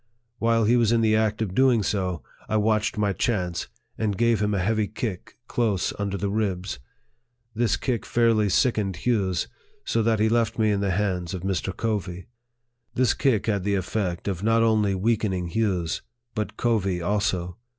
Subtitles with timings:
[0.39, 3.67] While he was in the act of doing so, I watched my chance,
[3.99, 6.79] and gave him a heavy kick close under the ribs.
[7.53, 9.47] This kick fairly sickened Hughes,
[9.85, 11.77] so that he left me in the hands of Mr.
[11.77, 12.25] Covey.
[12.95, 16.01] This kick had the effect of not only weakening Hughes,
[16.33, 17.57] but Covey also.